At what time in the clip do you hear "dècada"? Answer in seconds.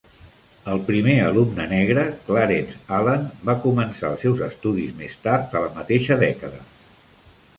6.27-6.65